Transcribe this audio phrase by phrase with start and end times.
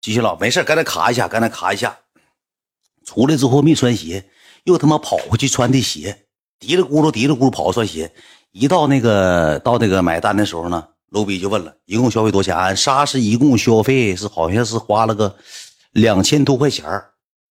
[0.00, 1.98] 继续唠，没事，刚才卡一下，刚才卡一下。
[3.04, 4.24] 出来之后没穿鞋，
[4.64, 6.26] 又他妈跑回去穿的鞋，
[6.58, 8.12] 嘀里咕噜嘀里咕噜跑穿鞋。
[8.52, 12.56] 一到那个到那个买单的时候呢，卢比就问了，一共消费多少钱？
[12.56, 15.36] 俺仨是一共消费是好像是花了个
[15.92, 16.84] 两千多块钱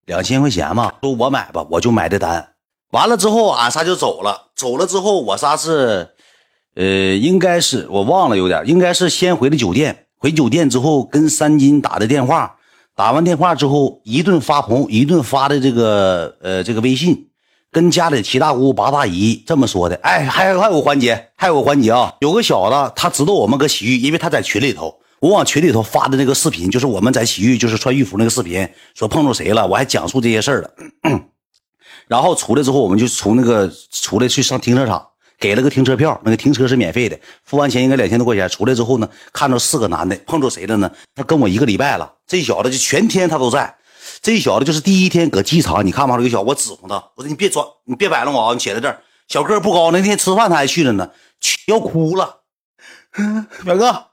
[0.05, 0.93] 两千块钱嘛。
[1.01, 2.55] 说我买吧，我就买的单。
[2.91, 4.51] 完了之后，俺仨就走了。
[4.55, 6.09] 走了之后，我仨是，
[6.75, 6.85] 呃，
[7.15, 10.07] 应该是我忘了有点，应该是先回的酒店。
[10.19, 12.57] 回酒店之后，跟三金打的电话，
[12.93, 17.29] 打完电话之后，一顿发红，一顿发的这个，呃，这个微信，
[17.71, 19.95] 跟家里七大姑八大姨这么说的。
[20.03, 30.71] 哎，还还有个环节，还有个环节啊，有个小子他知道我们搁洗浴，因为他在群里头，我往群里头发的那个视频，就是我们在洗浴，就是穿浴服那个视频，说碰着谁了，我还讲述这些事儿了。
[32.09, 35.08] 然后出来之后，我们就从那个出来去上停车场，
[35.39, 38.49] 给了个停车票，那个停车是免费的，付完钱应该两千多块钱。
[38.49, 40.91] 出来之后呢，看着四个男的，碰着谁了呢？
[41.15, 43.73] 他跟我一个礼拜了，这小子就全天他都在。
[44.21, 46.17] 这小子就是第一天搁机场，你看吗？
[46.17, 48.53] 这个小子，我指挥他，我说你别装，你别摆弄我啊！
[48.53, 48.99] 你写在这儿，
[49.29, 51.09] 小个不高，那天吃饭他还去了呢，
[51.67, 52.41] 要哭了。
[53.63, 54.07] 表哥，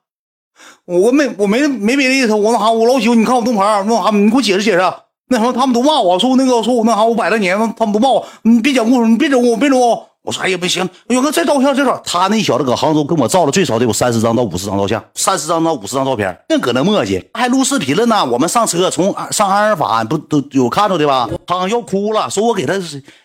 [0.84, 4.78] 我没我没没别的意思，我那啥，我老喜欢你看我动牌，那啥，你给我解释解释。
[5.28, 10.08] 那什么，他们都骂我说那个说我那啥，我摆了年，他们都骂我，你别讲故事，你别整我，别整我。
[10.26, 12.02] 我说哎呀不行，勇哥再照相，这照。
[12.04, 18.24] 他那小子搁杭州跟我照了最少得有三十张到五十张照相，三十张到五十张照片，净搁那磨叽，还录视频了呢。
[18.24, 21.28] 我们上车从上阿尔法不都有看着的吧？
[21.46, 22.74] 他要哭了，说我给他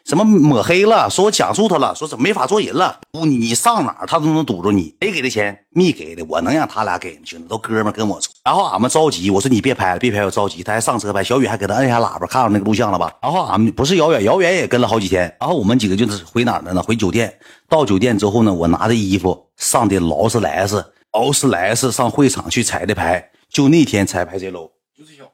[0.06, 3.00] 什么抹黑了，说我讲述他了，说怎么没法做人了。
[3.12, 4.94] 不，你上哪他都能堵着你。
[5.02, 5.58] 谁给的钱？
[5.72, 7.22] 没给的，我能让他俩给吗？
[7.26, 8.30] 兄弟，都哥们跟我处。
[8.44, 10.62] 然后俺们着急，我说你别拍了，别拍，我着急。
[10.62, 13.12] 他还上车拍，小雨还给他摁下喇叭，看到那个录像了吧？
[13.24, 15.22] 然后俺们不是遥远，遥远也跟了好几天。
[15.40, 16.84] 然后我们几个就是回哪儿了呢？
[16.92, 17.40] 回酒店。
[17.70, 23.32] 到酒店之后呢，我拿着衣服上的劳斯莱斯，劳斯莱斯上会场去彩的牌。
[23.50, 25.32] 就那天彩排这楼，就这小子，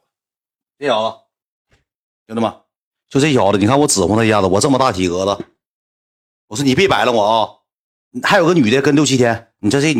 [0.79, 1.17] 这小子，
[2.27, 2.53] 兄弟们，
[3.09, 3.57] 就这小子。
[3.57, 5.45] 你看我指挥他一下子，我这么大体格子，
[6.47, 7.49] 我说你别白了我啊！
[8.23, 9.93] 还有个女的跟六七天，你说这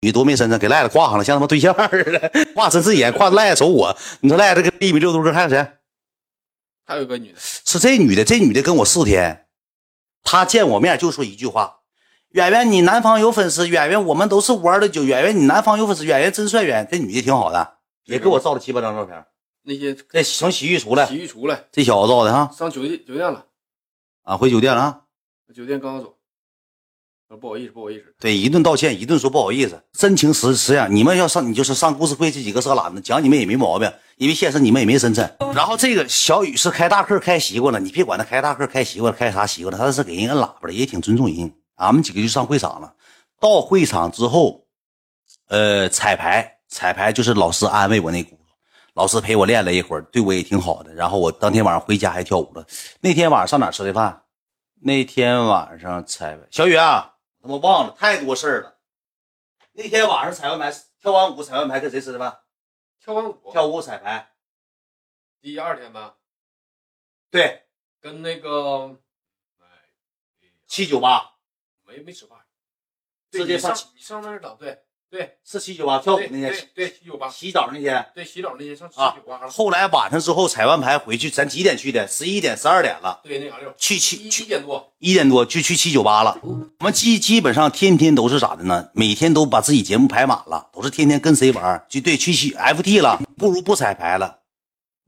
[0.00, 3.96] 女多没身子，给赖子挂上了，像他妈对象似的，挂针刺眼，挂赖子瞅我。
[4.20, 5.72] 你说赖子跟一米六多个，还有谁？
[6.86, 9.46] 还有个女的，是这女的，这女的跟我四天，
[10.30, 11.78] 她见我面就说一句话。
[12.32, 13.66] 圆圆，你南方有粉丝。
[13.66, 15.02] 圆圆，我们都是五二的九。
[15.02, 16.04] 圆圆，你南方有粉丝。
[16.04, 16.62] 圆圆真帅。
[16.62, 19.24] 圆，这女的挺好的，也给我照了七八张照片。
[19.62, 22.50] 那些这从洗浴出来，洗浴出来，这小子照的哈。
[22.54, 23.46] 上酒店酒店了，
[24.24, 25.00] 啊，回酒店了啊。
[25.54, 26.14] 酒店刚刚走，
[27.40, 28.14] 不好意思，不好意思。
[28.20, 30.88] 对，一顿道歉，一顿说不好意思，真情实实呀。
[30.90, 35.36] 你们要上，你就是上故事会这几个色懒子讲你们也没毛病，因为现实你们也没深圳。
[35.54, 41.52] 然后这个小雨是开大客开习惯了，你别管他开大客开习惯了，开啥习惯了，他是给人摁喇叭的，也挺尊重人。
[41.76, 42.92] 俺们几个就上会场了，
[43.40, 44.66] 到会场之后，
[45.48, 48.36] 呃，彩排，彩排就是老师安慰我那轱辘，
[48.94, 50.92] 老师陪我练了一会儿，对我也挺好的。
[50.92, 52.66] 然后我当天晚上回家还跳舞了。
[53.00, 54.22] 那天晚上上哪吃的饭？
[54.80, 58.74] 那天晚上彩，小雨啊，他妈忘了，太多事儿了。
[59.72, 62.34] 那天晚上彩完排，跳完舞彩完排跟谁吃的饭？
[63.08, 64.34] 跳完舞，跳舞彩排，
[65.40, 66.18] 第二天吧。
[67.30, 67.66] 对，
[68.00, 69.00] 跟那个
[70.66, 71.38] 七九八。
[71.84, 72.46] 没没吃饭，
[73.30, 79.48] 直接上你上那儿等，对对，是七九八跳舞那天，对七九八洗澡那天，对洗澡那天上七九八。
[79.48, 82.06] 后来晚上之后彩完排回去，咱几点去的？
[82.06, 83.18] 十一点、十二点了。
[83.24, 86.38] 对，那啥六去七七点多，一点多就去七九八了。
[86.42, 88.90] 我们基基本上天天都是咋的呢？
[88.92, 91.82] 每天都把自己节目排满了，都是天天跟谁玩？
[91.88, 94.40] 就对，去去 FT 了，不如不彩排了。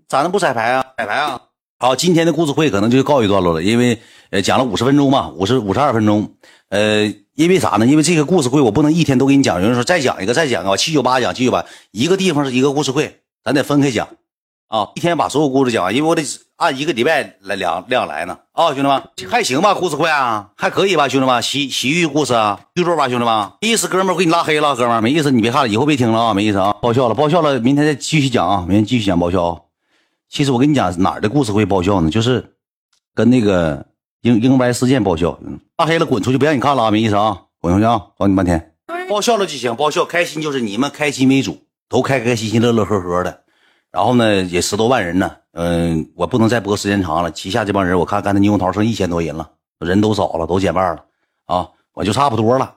[0.08, 0.84] 咋能不彩排啊？
[0.96, 1.42] 彩排啊！
[1.78, 4.00] 好，今天的故事会可能就告一段落了，因为
[4.30, 6.34] 呃讲了五十分钟嘛，五十五十二分钟。
[6.70, 7.86] 呃，因为啥呢？
[7.86, 9.58] 因为这个故事会我不能一天都给你讲。
[9.62, 14.06] 有人说再讲一个，再讲个，七九八讲七九八，一个地方是一个故事会，咱得分开讲
[14.68, 14.90] 啊。
[14.94, 16.22] 一天把所有故事讲完，因为我得
[16.56, 18.36] 按一个礼拜来量量来呢。
[18.52, 19.72] 啊，兄弟们还行吧？
[19.72, 21.08] 故事会啊，还可以吧？
[21.08, 23.50] 兄弟们洗洗浴故事啊，记住吧，兄弟们。
[23.62, 29.64] 意思，哥们儿，我给你拉黑了，哥们儿，没意思，你别看了，以后别听了啊，没意思啊，爆笑了，爆笑了，明天再继续讲啊，明天继续讲爆笑。
[30.28, 32.10] 其实我跟你讲哪儿的故事会爆笑呢？
[32.10, 32.52] 就是
[33.14, 33.86] 跟那个。
[34.22, 35.38] 英英歪事件爆笑，
[35.78, 38.74] 拉黑了滚出去，不让你看了啊，没意思啊，滚出去啊，找你半天。
[39.08, 41.58] 爆笑了就行，爆笑开心就是你们开心为主，
[41.88, 43.44] 都开开心心、乐乐呵呵的。
[43.90, 47.30] 然后呢，也十多万人呢，嗯，我不能再播时间长了。
[47.30, 51.04] 旗下这帮人，我看刚才猕猴桃剩一千多人了，人都少了，都减半了
[51.46, 52.74] 啊，我就差不多了。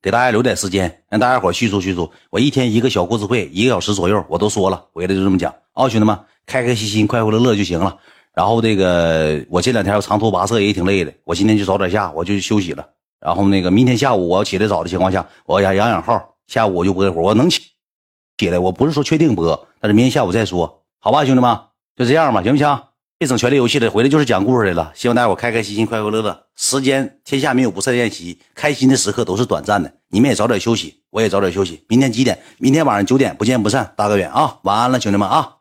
[0.00, 2.12] 给大家留点时间，让大家伙叙述叙述。
[2.30, 7.98] 我一天一个小故事会，一个小时左右，我都说了，回来就这么讲啊，兄弟们，开开心心、快快乐乐就行了。
[8.38, 12.86] 然后这个我这两天要长途跋涉也挺累的，我今天就早点下，我就休息了。
[13.20, 17.60] 然后那个明天下午我要起来早的情况下，我要养养号，下午我就不会活，我能起。
[18.36, 21.58] 起来，我不是说确定播，但是明天下午再说，好吧，兄弟们，
[21.96, 22.80] 就这样吧，行不行？
[23.18, 24.92] 别整权力游戏了，回来就是讲故事来了。
[24.94, 26.44] 希望大家伙开开心心、快快乐乐。
[26.54, 29.92] 时间天下没有不散宴席，开心的时刻都是短暂的。
[30.10, 31.84] 你们也早点休息，我也早点休息。
[31.88, 32.38] 明天几点？
[32.58, 33.92] 明天晚上九点，不见不散。
[33.96, 35.57] 大哥远啊，晚安了，兄弟们啊。